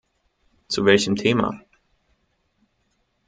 Zu 0.67 0.83
welchem 0.85 1.15
Thema? 1.15 1.61